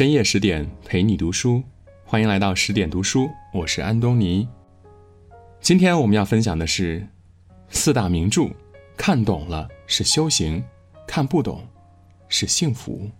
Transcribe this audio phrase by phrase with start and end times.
[0.00, 1.62] 深夜十点陪你读书，
[2.06, 4.48] 欢迎来到十点读书，我是安东尼。
[5.60, 7.06] 今天我们要分享的是
[7.68, 8.48] 四大名著，
[8.96, 10.64] 看懂了是修行，
[11.06, 11.68] 看不懂
[12.30, 13.10] 是幸福。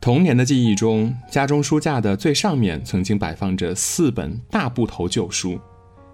[0.00, 5.60] 童年的记忆中，家中书架的最上面曾经摆放着四本大部头旧书，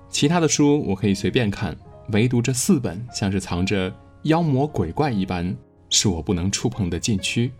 [0.08, 1.76] 其他的书我可以随便看，
[2.08, 3.94] 唯独这四本像是藏着
[4.24, 5.56] 妖魔鬼怪一般。
[5.92, 7.52] 是我不能触碰的禁区。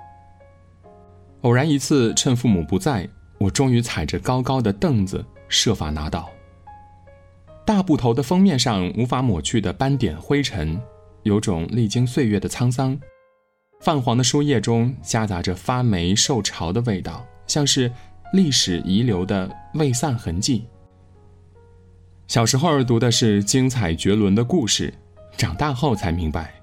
[1.43, 3.09] 偶然一次，趁父母不在，
[3.39, 6.29] 我终于踩着高高的凳子，设法拿到。
[7.65, 10.81] 大部头的封面上无法抹去的斑点灰尘，
[11.23, 12.99] 有种历经岁月的沧桑。
[13.81, 17.93] 泛黄的书页中夹杂着发霉受潮的味道，像是
[18.33, 20.65] 历史遗留的未散痕迹。
[22.29, 24.95] 小时候读的是精彩绝伦的故事，
[25.37, 26.62] 长大后才明白。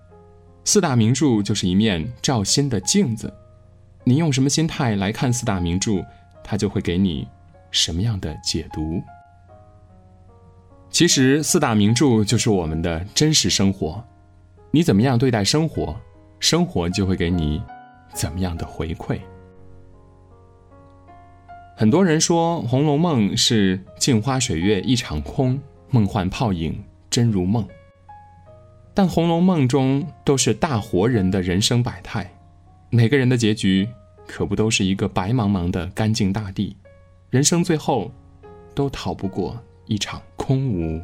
[0.65, 3.33] 四大名著就是一面照心的镜子，
[4.03, 6.03] 你用什么心态来看四大名著，
[6.43, 7.27] 它就会给你
[7.71, 9.01] 什么样的解读。
[10.91, 14.03] 其实四大名著就是我们的真实生活，
[14.71, 15.95] 你怎么样对待生活，
[16.39, 17.61] 生活就会给你
[18.13, 19.19] 怎么样的回馈。
[21.75, 27.65] 很多人说《红楼梦》是镜花水月一场空，梦幻泡影真如梦。
[28.99, 32.33] 但《红楼梦》中都是大活人的人生百态，
[32.89, 33.87] 每个人的结局
[34.27, 36.75] 可不都是一个白茫茫的干净大地，
[37.29, 38.11] 人生最后
[38.75, 41.01] 都逃不过一场空无。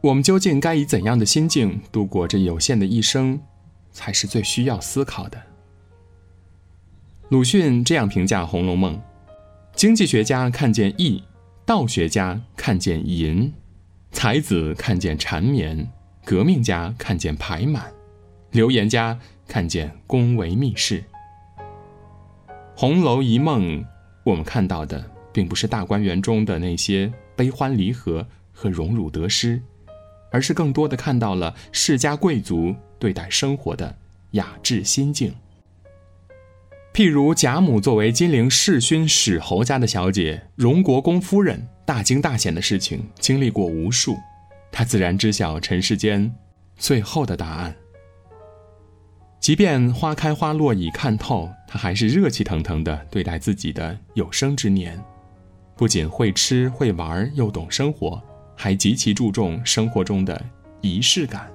[0.00, 3.38] 我们究竟该以怎样的心境度过这有限的一生，
[3.90, 5.38] 才是最需要思考的。
[7.28, 8.96] 鲁迅这样评价《红楼梦》：
[9.74, 11.24] 经济学家看见义，
[11.66, 13.52] 道学家看见淫，
[14.12, 15.86] 才子看见缠绵。
[16.24, 17.92] 革命家看见排满，
[18.52, 21.02] 留言家看见宫闱秘事。
[22.76, 23.84] 红楼一梦，
[24.24, 29.60] 我们看到的并不是大观园中的那些悲欢离合和荣辱得失，
[30.30, 33.96] 而是更多的看到了世家贵族对待生活的
[34.32, 35.34] 雅致心境。
[36.94, 44.16] 譬如贾母作为金陵世勋史侯家的小姐，荣国公夫人，大惊大险的事情经历过无数。
[44.72, 46.34] 他自然知晓尘世间
[46.76, 47.76] 最后的答案。
[49.38, 54.98] 即便花开花落已看透，他还是热气腾腾地对待自己的有生之年，
[55.76, 58.22] 不仅会吃会玩，又懂生活，
[58.56, 60.40] 还极其注重生活中的
[60.80, 61.52] 仪式感。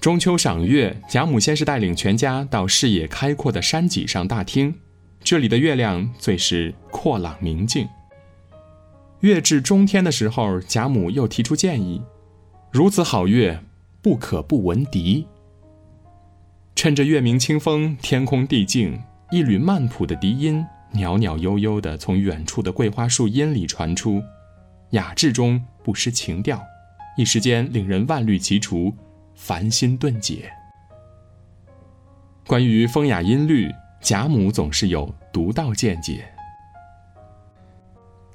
[0.00, 4.74] 中秋赏月，贾母先是带领全家到视野开阔的山脊上大厅，
[5.22, 7.86] 这里的月亮最是阔朗明净。
[9.20, 12.00] 月至中天的时候，贾母又提出建议
[12.72, 13.60] ：“如此好月，
[14.00, 15.26] 不可不闻笛。”
[16.74, 18.98] 趁着月明清风，天空地静，
[19.30, 24.22] 一缕曼谱的笛音袅袅悠悠地从远处的桂花树荫里传出，
[24.90, 26.62] 雅致中不失情调，
[27.18, 28.90] 一时间令人万虑齐除，
[29.34, 30.50] 烦心顿解。
[32.46, 33.70] 关于风雅音律，
[34.00, 36.24] 贾母总是有独到见解。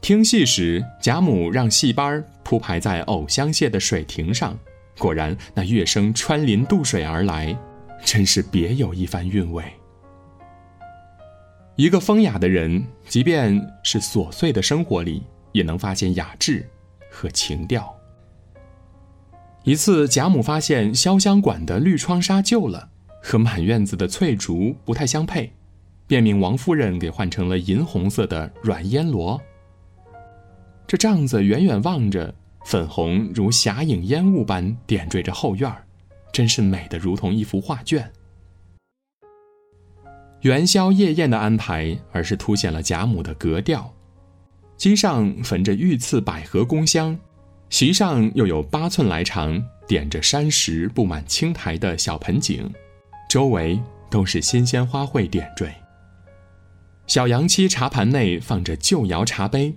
[0.06, 4.56] 听戏时，贾母让戏班铺排在藕香榭的水亭上，
[5.00, 7.58] 果然那乐声穿林渡水而来，
[8.04, 9.64] 真是别有一番韵味。
[11.76, 15.24] 一个风雅的人，即便是琐碎的生活里，
[15.54, 16.64] 也能发现雅致
[17.10, 17.92] 和情调。
[19.64, 22.90] 一次，贾母发现潇湘馆的绿窗纱旧了，
[23.24, 25.52] 和满院子的翠竹不太相配，
[26.06, 29.42] 便命王夫人给换成了银红色的软烟罗。
[30.88, 35.72] 这帐子远远望着，粉红如霞影烟雾般点缀着后院
[36.32, 38.12] 真是美得如同一幅画卷。
[40.42, 43.92] 元宵夜宴的安排，而是凸显了贾母的格调。
[44.78, 47.18] 机上焚着御赐百合宫香，
[47.70, 52.70] 席上又有八寸来长、点着山石布满青苔的小盆景，
[53.28, 53.80] 周围
[54.12, 55.74] 都是新鲜花卉点缀。
[57.08, 59.74] 小洋漆茶盘内放着旧窑茶杯。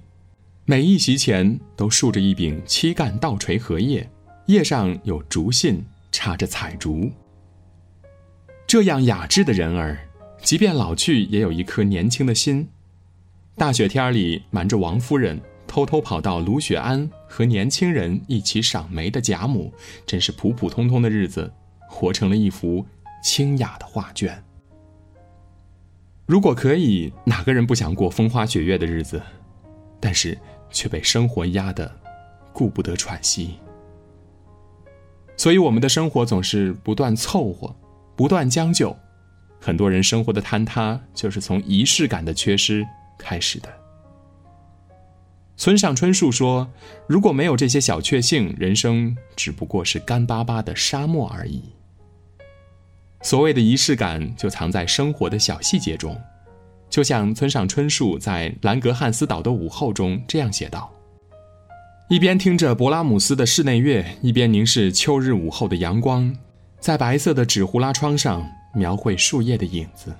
[0.70, 4.06] 每一席前都竖着一柄七干倒垂荷叶，
[4.48, 5.82] 叶上有竹信
[6.12, 7.10] 插着彩竹。
[8.66, 9.96] 这样雅致的人儿，
[10.42, 12.68] 即便老去，也有一颗年轻的心。
[13.56, 19.72] 大雪天里，瞒着王夫人，偷偷跑到卢雪庵和年轻人一起赏梅的贾母，
[20.04, 21.50] 真是普普通通的日子，
[21.88, 22.84] 活成了一幅
[23.24, 24.44] 清雅的画卷。
[26.26, 29.22] 如果可以，哪个人不想过风花雪月的日子？
[29.98, 30.36] 但是。
[30.70, 31.90] 却被生活压得
[32.52, 33.58] 顾不得喘息，
[35.36, 37.74] 所以我们的生活总是不断凑合，
[38.16, 38.96] 不断将就，
[39.60, 42.86] 很多人生活的坍塌就是从仪式感的缺失
[43.18, 43.68] 开始的。
[45.56, 46.70] 村上春树说
[47.08, 51.62] ：“如果没有这些小确幸，人生只不过是干巴巴的沙漠而已。”
[53.22, 56.16] 所谓的仪式感，就藏在生活的小细节中。
[56.90, 60.93] 就像村上春树在《兰格汉斯岛的午后》中这样写道
[62.08, 66.35] ：“一边听着勃拉姆斯的室内乐，一边凝视秋日午后的阳光，
[66.81, 70.14] 在白色的纸糊拉窗上描绘树叶的影子，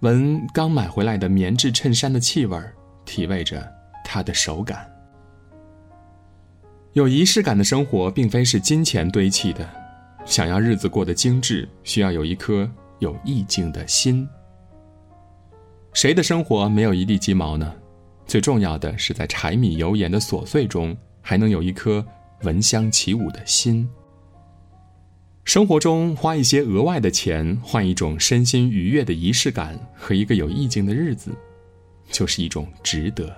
[0.00, 2.58] 闻刚买回来的棉质衬衫的气味，
[3.04, 3.66] 体味着。”
[4.08, 4.88] 它的手感，
[6.92, 9.68] 有仪式感的生活，并非是金钱堆砌的。
[10.24, 12.70] 想要日子过得精致，需要有一颗
[13.00, 14.26] 有意境的心。
[15.96, 17.74] 谁的生活没有一地鸡毛呢？
[18.26, 22.04] 最重要的是，在柴米油盐的琐碎中，还能有一颗
[22.42, 23.88] 闻香起舞的心。
[25.44, 31.34] 生活中花一些额外的钱，换一种身心愉悦的仪式感和一个有意境的日子，
[32.10, 33.28] 就是一种值得。《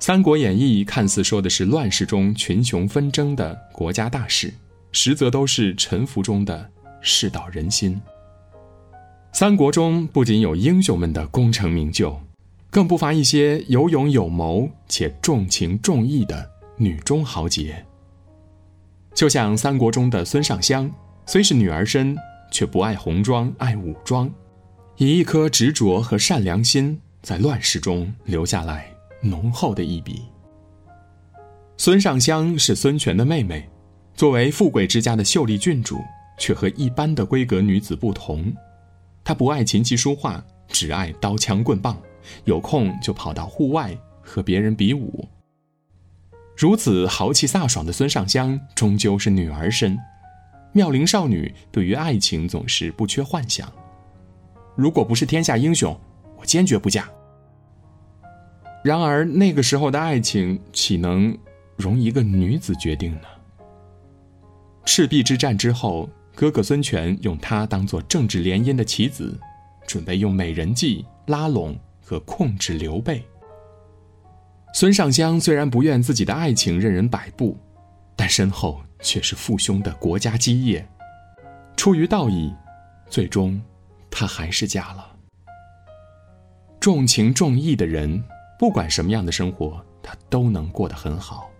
[0.00, 4.52] 三国演义》看似说的是乱世中群雄纷争的国家大事，
[4.90, 6.68] 实则都是沉浮中的
[7.00, 8.02] 世道人心。
[9.34, 12.20] 三国中不仅有英雄们的功成名就，
[12.70, 17.82] 更不乏一些有勇有谋且重情重义的女中豪杰。
[19.14, 20.90] 就像三国中的孙尚香，
[21.24, 22.14] 虽是女儿身，
[22.50, 24.30] 却不爱红妆爱武装，
[24.98, 28.86] 以一颗执着和善良心，在乱世中留下来。
[29.22, 30.20] 浓厚的一笔。
[31.78, 33.66] 孙尚香是孙权的妹妹，
[34.14, 35.98] 作为富贵之家的秀丽郡主，
[36.38, 38.52] 却和一般的闺阁女子不同。
[39.24, 41.96] 他不爱琴棋书画，只爱刀枪棍棒，
[42.44, 45.28] 有空就跑到户外和别人比武。
[46.56, 49.98] 如此豪气飒爽的孙尚香，终究是女儿身。
[50.72, 53.70] 妙龄少女对于爱情总是不缺幻想。
[54.74, 55.98] 如果不是天下英雄，
[56.36, 57.08] 我坚决不嫁。
[58.82, 61.36] 然而那个时候的爱情岂能
[61.76, 63.28] 容一个女子决定呢？
[64.84, 69.38] 赤壁之战之后，哥哥孙权用他当做政治联姻的棋子，
[69.86, 73.22] 准备用美人计拉拢和控制刘备。
[74.74, 77.58] 孙尚香虽然不愿自己的爱情任人摆布，
[78.16, 80.86] 但身后却是父兄的国家基业。
[81.76, 82.52] 出于道义，
[83.08, 83.60] 最终，
[84.10, 85.16] 她还是嫁了。
[86.80, 88.22] 重情重义的人。
[88.58, 91.50] 不管什么样的生活，他都能过得很好。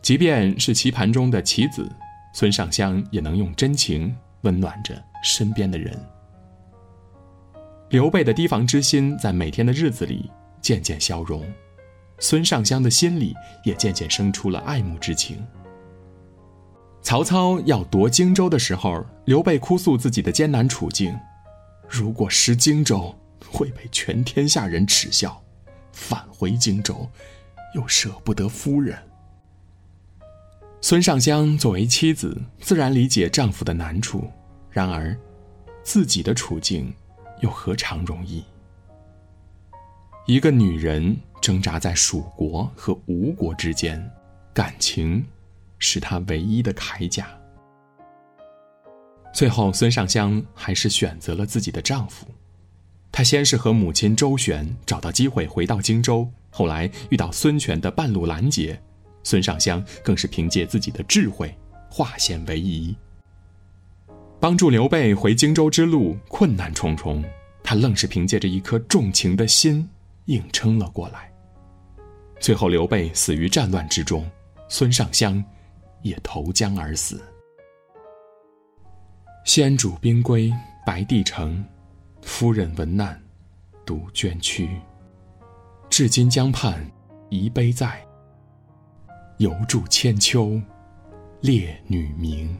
[0.00, 1.86] 即便是棋盘中的棋子，
[2.32, 5.98] 孙尚香也能用真情温暖着身边的人。
[7.90, 10.30] 刘备的提防之心在每天的日子里
[10.60, 11.42] 渐渐消融，
[12.18, 13.34] 孙尚香的心里
[13.64, 15.44] 也渐渐生出了爱慕之情。
[17.00, 21.18] 曹操要夺荆州的时候，刘备哭诉自己的艰难处境：
[21.88, 23.14] 如果失荆州，
[23.50, 25.42] 会被全天下人耻笑。
[25.92, 27.08] 返回荆州，
[27.74, 28.98] 又舍不得夫人。
[30.80, 34.30] 孙尚香作为妻子，自然理解丈夫的难处，
[34.70, 35.16] 然而，
[35.82, 36.94] 自己的处境
[37.40, 38.44] 又何尝容易？
[40.28, 44.08] 一个女人挣扎在蜀国和吴国之间，
[44.54, 45.24] 感情
[45.80, 47.26] 是她唯一的铠甲。
[49.34, 52.24] 最后，孙尚香还是选择了自己的丈夫。
[53.10, 58.80] 她先是和母亲周旋，找到机会回到荆州，后来遇到孙权的半路拦截，
[59.28, 61.54] 孙尚香更是凭借自己的智慧
[61.90, 62.96] 化险为夷，
[64.40, 67.22] 帮助刘备回荆州之路困难重重，
[67.62, 69.86] 她愣是凭借着一颗重情的心
[70.28, 71.30] 硬撑了过来。
[72.40, 74.26] 最后刘备死于战乱之中，
[74.66, 75.44] 孙尚香
[76.00, 77.20] 也投江而死。
[79.44, 80.50] 先主兵归，
[80.86, 81.62] 白帝城。
[82.22, 83.20] 夫人闻难，
[83.84, 84.70] 独捐躯。
[85.90, 86.82] 至今江畔
[87.28, 88.02] 遗碑在，
[89.38, 90.60] 犹著千秋，
[91.42, 92.56] 烈女名。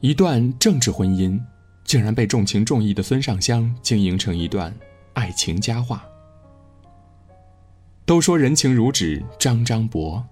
[0.00, 1.38] 一段政治婚姻，
[1.84, 4.74] 竟然被重情重义的孙尚香经营成一段
[5.12, 6.02] 爱情佳话。
[8.06, 10.24] 都说人情如纸张张薄，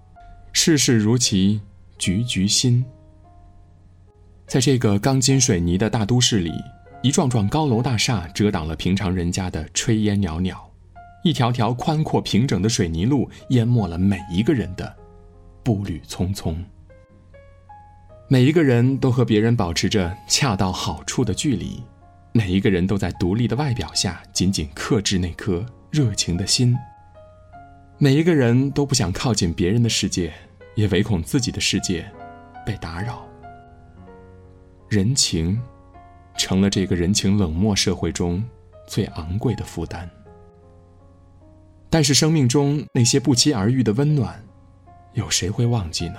[0.51, 1.61] 世事如棋
[1.99, 2.83] 局局新。
[4.47, 6.51] 在这个钢筋水泥的大都市里。
[7.03, 10.70] 一幢幢高楼大厦遮挡了平常人家的炊烟袅袅，
[11.23, 14.95] 一条条宽阔平整的水泥路淹没了每一个人的
[15.63, 16.55] 步履匆匆。
[18.27, 21.83] 每一个人都和别人保持着恰到好处的距离，
[22.31, 26.75] 每一个人都在独立的外表下紧紧克制那颗热情的心。
[27.97, 30.33] 每一个人都不想靠近别人的世界，
[30.75, 32.09] 也唯恐自己的世界
[32.65, 33.27] 被打扰。
[34.89, 35.61] 人情，
[36.37, 38.43] 成了这个人情冷漠社会中
[38.87, 40.09] 最昂贵的负担。
[41.91, 44.41] 但是生命中那些不期而遇的温暖，
[45.13, 46.15] 有谁会忘记呢？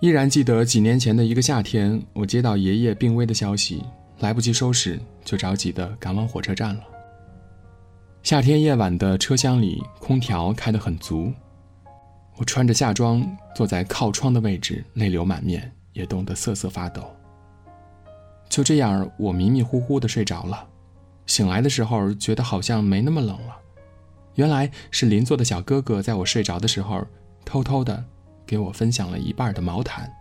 [0.00, 3.82] 依然记得几年前的一个夏天，我接到爷爷病危的消息，
[4.20, 6.82] 来不及收拾，就着急的赶往火车站了。
[8.22, 11.32] 夏天夜晚的车厢里，空调开得很足，
[12.36, 15.72] 我穿着夏装坐在靠窗的位置，泪流满面。
[15.96, 17.10] 也冻得瑟瑟发抖。
[18.50, 20.68] 就这样，我迷迷糊糊的睡着了。
[21.26, 23.56] 醒来的时候，觉得好像没那么冷了。
[24.34, 27.04] 原来是邻座的小哥哥在我睡着的时候，
[27.44, 28.04] 偷偷的
[28.46, 30.12] 给我分享了一半的毛毯。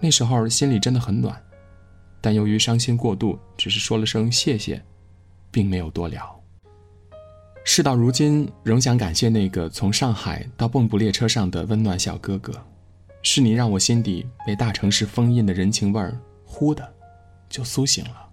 [0.00, 1.40] 那时候心里真的很暖，
[2.20, 4.82] 但由于伤心过度，只是说了声谢谢，
[5.50, 6.40] 并没有多聊。
[7.64, 12.52] 事到如今，仍想感谢那个从上海到蚌埠列车上的温暖小哥哥。
[13.22, 16.92] 是你让我心底被大城市封印的人情味儿，忽的
[17.48, 18.31] 就苏醒了。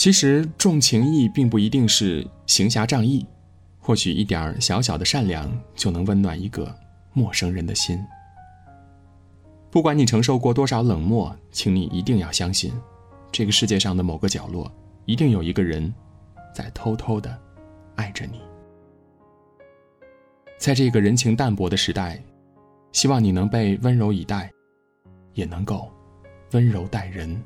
[0.00, 3.26] 其实重情义并不一定是行侠仗义，
[3.78, 6.74] 或许一点小小的善良就能温暖一个
[7.12, 8.02] 陌生人的心。
[9.70, 12.72] 不管你承受过多少冷漠，请你一定要相信，
[13.30, 14.72] 这个世界上的某个角落，
[15.04, 15.92] 一定有一个人，
[16.54, 17.38] 在偷偷的
[17.96, 18.40] 爱着你。
[20.56, 22.18] 在这个人情淡薄的时代。
[22.92, 24.50] 希望你能被温柔以待，
[25.34, 25.90] 也能够
[26.52, 27.38] 温柔待人。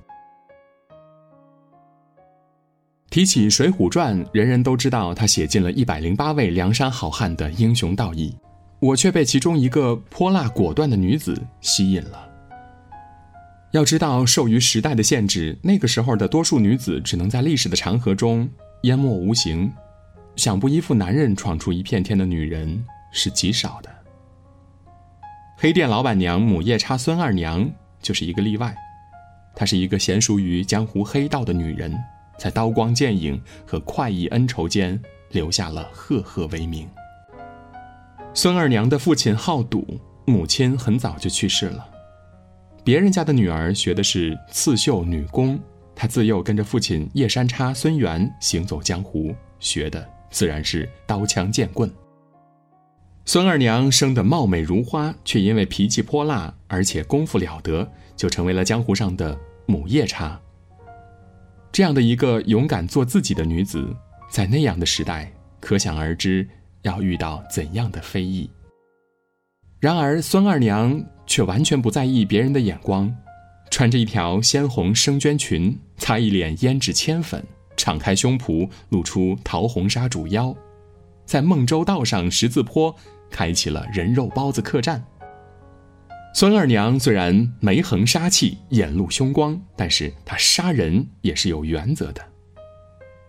[3.14, 8.36] 提起《水浒传》，人人都知道他写尽了一百零八位梁山好汉的英雄道义，
[8.80, 12.28] 我却被其中一个泼辣果断的女子吸引了。
[13.70, 18.50] 要知道，受于时代的限制，那个时候的多数女子只能在历史的长河中
[18.82, 19.72] 淹没无形，
[20.34, 23.88] 想不依附男人闯出一片天的女人是极少的。
[25.56, 27.70] 黑店老板娘母夜叉孙二娘
[28.02, 28.74] 就是一个例外，
[29.54, 31.96] 她是一个娴熟于江湖黑道的女人，
[32.38, 35.00] 在刀光剑影和快意恩仇间
[35.30, 36.88] 留下了赫赫威名。
[38.32, 41.86] 孙二娘的父亲好赌，母亲很早就去世了。
[42.82, 45.58] 别人家的女儿学的是刺绣女工，
[45.94, 51.90] 她自幼跟着父亲叶山叉孙元行走江湖，学的自然是刀枪剑棍。
[53.24, 60.38] 孙二娘生得貌美如花，却因为脾气泼辣，而且功夫了得，就成为了江湖上的母夜叉。
[61.74, 63.84] 这样的一个勇敢做自己的女子，
[64.30, 65.28] 在那样的时代，
[65.58, 66.48] 可想而知
[66.82, 68.48] 要遇到怎样的非议。
[69.80, 73.12] 然而，孙二娘却完全不在意别人的眼光，
[73.72, 77.44] 穿着一条鲜红生绢裙，擦一脸胭脂铅粉，
[77.76, 80.54] 敞开胸脯露出桃红纱主腰，
[81.26, 82.94] 在孟州道上十字坡。
[83.32, 85.04] 开启了人肉包子客栈。
[86.36, 92.20] 孙二娘虽然眉横杀气，眼露凶光，但是她杀人也是有原则的。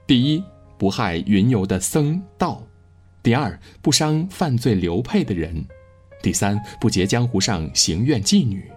[0.07, 0.43] 第一，
[0.75, 2.67] 不害云游的僧道；
[3.21, 5.53] 第二，不伤犯罪流配的人；
[6.23, 8.71] 第三，不劫江湖上行怨妓女。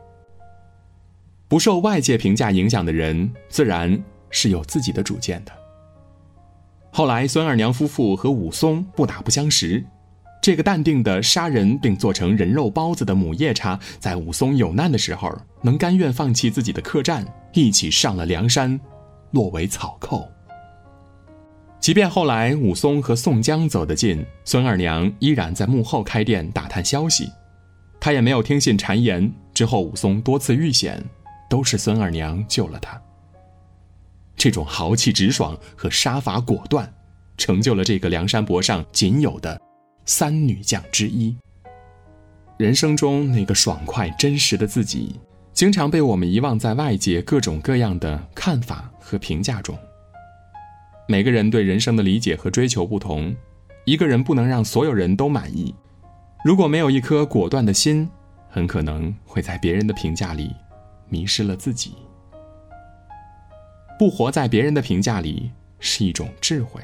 [1.48, 5.52] 不受外界评价影响的人，自然是有自己的主见的。
[6.92, 9.82] 后来，孙二娘夫妇和武松不打不相识。
[10.48, 18.80] 这个淡定的杀人并做成人肉包子的母夜叉，在武松有难的时候，能甘愿放弃自己的客栈，一起上了梁山，
[19.32, 20.26] 落为草寇。
[21.78, 27.30] 即便后来武松和宋江走得近，孙二娘依然在幕后开店打探消息，
[28.00, 29.30] 她也没有听信谗言。
[29.52, 31.04] 之后武松多次遇险，
[31.50, 32.98] 都是孙二娘救了他。
[34.34, 36.90] 这种豪气直爽和杀伐果断，
[37.36, 39.57] 成就了这个梁山伯上仅有的。
[40.08, 41.36] 三女将之一。
[42.56, 45.20] 人生中那个爽快真实的自己，
[45.52, 49.78] 经常被我们遗忘在外界各种各样的看法和评价中。
[51.06, 53.36] 每个人对人生的理解和追求不同，
[53.84, 55.74] 一个人不能让所有人都满意。
[56.42, 58.08] 如果没有一颗果断的心，
[58.48, 60.56] 很可能会在别人的评价里
[61.10, 61.92] 迷失了自己。
[63.98, 65.50] 不活在别人的评价里
[65.80, 66.80] 是一种智慧。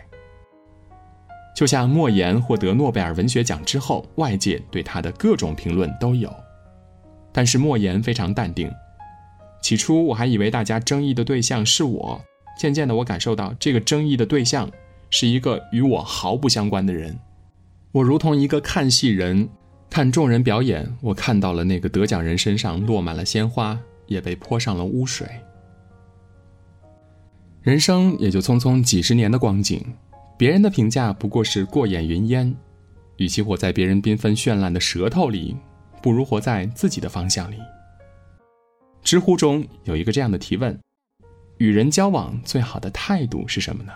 [1.55, 6.35] 就像莫言获得诺贝尔文学奖之后，外界对他的各种评论都有，
[7.33, 8.71] 但是莫言非常淡定。
[9.63, 12.21] 起初我还以为大家争议的对象是我，
[12.59, 14.71] 渐渐的我感受到这个争议的对象
[15.11, 17.17] 是一个与我毫不相关的人。
[17.93, 19.49] 我如同一个看戏人，
[19.89, 25.27] 看众人表演，我看到了那个得奖人身上落满了鲜花，也被泼上了污水。
[27.63, 29.83] 人生也就匆匆几十年的光景。
[30.37, 32.55] 别人的评价不过是过眼云烟，
[33.17, 35.57] 与其活在别人缤纷绚烂的舌头里，
[36.03, 37.57] 不如活在自己的方向里，
[39.03, 40.79] 知乎中有一个这样的提问：
[41.59, 43.93] 与人交往最好的态度是什么呢？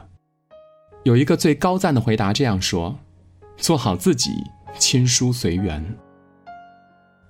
[1.03, 2.97] 有一个最高赞的回答这样说：
[3.57, 4.31] 做好自己，
[4.79, 5.85] 亲疏随缘。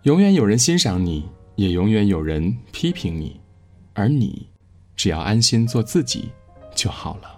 [0.02, 3.40] 永远有人欣赏你，也永远有人批评你，
[3.94, 4.48] 而你，
[4.94, 6.28] 只要安心做自己
[6.74, 7.37] 就好了。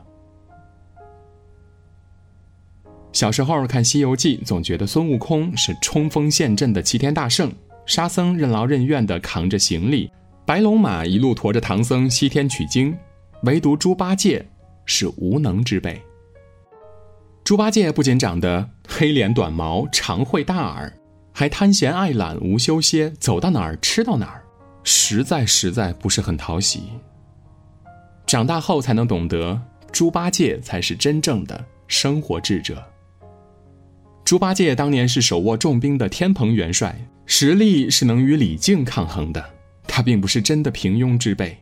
[3.12, 7.52] 小时候看《西游记》，总觉得孙悟空是冲锋陷阵的齐天大圣，
[7.85, 10.11] 沙僧任劳任怨地扛着行李，
[10.47, 12.97] 白龙马一路驮着唐僧西天取经，
[13.43, 14.47] 唯独猪八戒
[14.87, 16.00] 是无能之辈。
[17.43, 20.93] 猪八戒不仅长得黑脸短毛、长喙大耳，
[21.33, 24.45] 还贪闲爱懒、无休歇，走到哪儿吃到哪儿，
[24.85, 26.85] 实在实在不是很讨喜。
[28.25, 32.81] 长大后才能懂得，猪八戒才是真正的生活智者。
[34.31, 36.97] 猪八戒当年是手握重兵的天蓬元帅，
[37.27, 39.45] 实力是能与李靖抗衡的。
[39.89, 41.59] 他并不是真的平庸之辈。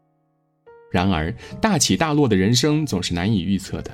[0.93, 3.91] 然而，大起大落的人生总是难以预测的。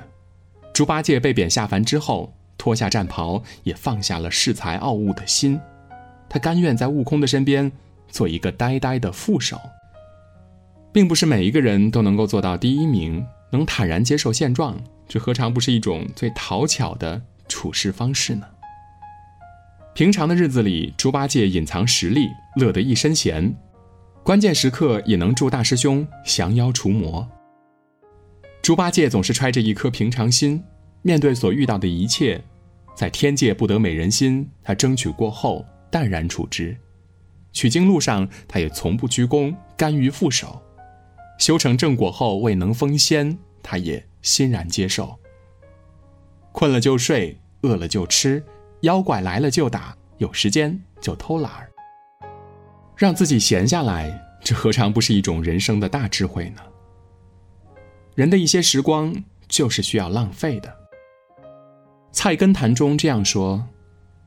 [0.73, 5.57] 猪八戒被贬下凡之后，脱下战袍，也放下了恃才傲物的心。
[6.27, 7.71] 他甘愿在悟空的身边
[8.09, 9.57] 做一个呆呆的副手。
[10.91, 14.77] 并不是每一个人都能够做到第一名，能坦然接受现状，
[15.07, 18.45] 这何尝不是一种最讨巧的处事方式呢？
[19.95, 23.49] 平常的日子里，猪八戒隐藏实力，乐得一身闲；
[24.25, 27.25] 关键时刻也能助大师兄降妖除魔。
[28.61, 30.61] 猪八戒总是揣着一颗平常心，
[31.01, 32.43] 面对所遇到的一切，
[32.93, 36.75] 在天界不得美人心，他争取过后淡然处之；
[37.53, 40.61] 取经路上，他也从不鞠躬，甘于负手；
[41.39, 45.17] 修成正果后未能封仙，他也欣然接受。
[46.51, 48.43] 困了就睡，饿了就吃。
[48.85, 51.71] 妖怪来了就打，有时间就偷懒儿，
[52.95, 56.61] 让自己闲下来，这何尝不是一种人生的大智慧呢？
[58.13, 59.13] 人的一些时光
[59.47, 60.69] 就是需要浪费的。
[62.11, 63.67] 《菜根谭》中这样说：“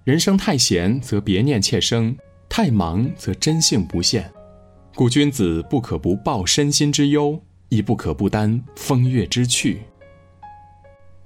[0.03, 2.16] 人生太闲则别念妾生，
[2.49, 4.29] 太忙则真性不现。
[4.97, 9.85] 故君子不可不报身心之忧，亦不可不担风月之趣。”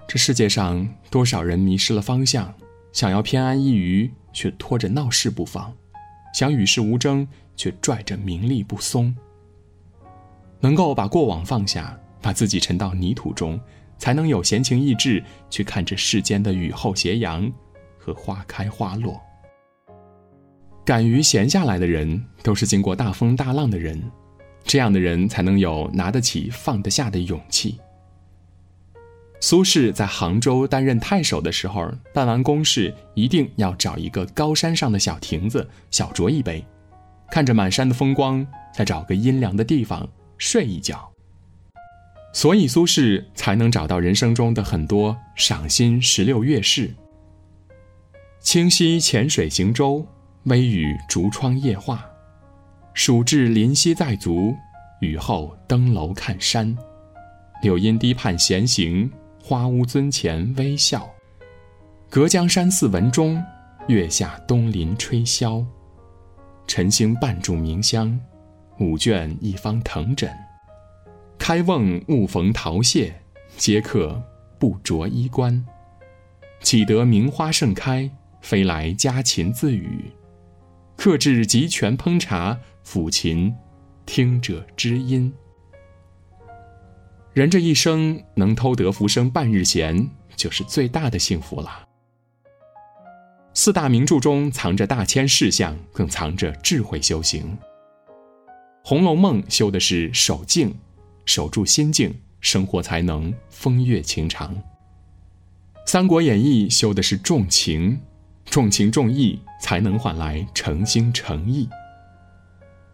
[0.06, 2.54] 这世界上多少人迷失了方向？
[2.92, 5.72] 想要偏安一隅，却拖着闹事不放；
[6.34, 7.26] 想与世无争，
[7.56, 9.14] 却拽着名利不松。
[10.60, 13.60] 能够把过往放下，把自己沉到泥土中，
[13.98, 17.50] 才能有闲情逸致去看这世间的雨后斜阳
[17.98, 19.20] 和花开花落。
[20.84, 24.02] 敢于闲下来的人，都是经过大风大浪的人，
[24.64, 27.78] 这样的人才能有拿得起放得下的勇气。
[29.42, 36.64] 苏轼在杭州担任太守的时候，办完公事一定要找一个高山上的小亭子，小酌一杯，
[37.28, 41.10] 看着满山的风光，再找个阴凉的地方睡一觉。
[42.32, 46.94] 所以苏轼才能找到人生中的很多赏心十六月事。
[48.38, 50.06] 清溪浅水行舟，
[50.44, 52.06] 微雨竹窗夜话。
[52.94, 54.54] 暑至林溪在足，
[55.00, 56.78] 雨后登楼看山。
[57.60, 59.10] 柳荫堤畔闲行。
[59.44, 61.12] 花屋尊前微笑，
[62.08, 63.42] 隔江山寺闻钟，
[63.88, 65.66] 月下东林吹箫。
[66.68, 68.16] 晨兴半炷明香，
[68.78, 70.32] 五卷一方藤枕。
[71.38, 73.12] 开瓮勿逢桃谢，
[73.56, 74.22] 皆客
[74.60, 75.66] 不着衣冠。
[76.60, 78.08] 岂得名花盛开，
[78.42, 80.12] 飞来家禽自语。
[80.96, 83.52] 客至集泉烹茶，抚琴
[84.06, 85.34] 听者知音。
[87.34, 91.88] 人这一生能偷得浮生半日闲，就是最大的幸福了。
[93.54, 97.56] 四大名著中藏着大千事项，更藏着智慧修行。
[98.84, 100.74] 《红楼梦》修的是守静，
[101.24, 104.50] 守住心境，生活才能风月情长；
[105.86, 107.98] 《三国演义》修的是重情，
[108.44, 111.66] 重情重义，才能换来诚心诚意；《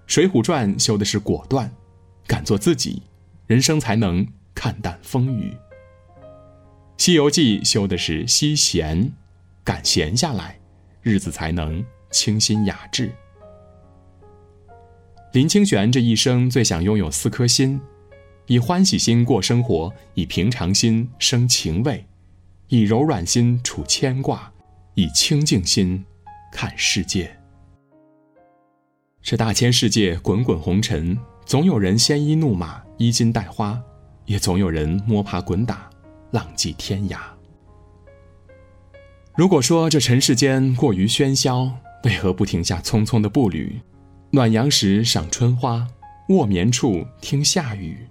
[0.06, 1.68] 水浒传》修的是果断，
[2.24, 3.02] 敢做自己。
[3.48, 5.50] 人生才能看淡风雨，
[6.98, 9.10] 《西游记》修的是惜闲，
[9.64, 10.60] 敢闲下来，
[11.00, 13.10] 日子才能清新雅致。
[15.32, 17.80] 林清玄这一生最想拥有四颗心：
[18.48, 22.04] 以欢喜心过生活，以平常心生情味，
[22.66, 24.52] 以柔软心处牵挂，
[24.92, 26.04] 以清净心
[26.52, 27.34] 看世界。
[29.22, 31.18] 这大千世界，滚滚红尘。
[31.48, 33.82] 总有人鲜衣怒马、衣襟带花，
[34.26, 35.88] 也总有人摸爬滚打、
[36.30, 37.20] 浪迹天涯。
[39.34, 41.72] 如果说这尘世间过于喧嚣，
[42.04, 43.80] 为何不停下匆匆的步履？
[44.30, 45.88] 暖阳时赏春花，
[46.28, 48.06] 卧眠处听夏雨，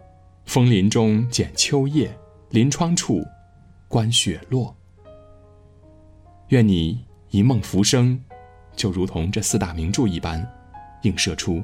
[0.48, 2.12] 枫林中捡秋叶，
[2.50, 3.24] 临窗处
[3.88, 4.76] 观雪落。
[6.48, 8.20] 愿你一梦浮生，
[8.76, 10.44] 就如同这四大名著一般，
[11.04, 11.64] 映射出